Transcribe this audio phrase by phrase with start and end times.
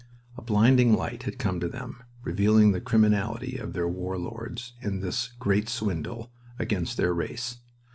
[0.35, 5.01] A blinding light had come to them, revealing the criminality of their war lords in
[5.01, 7.59] this "Great Swindle" against their race.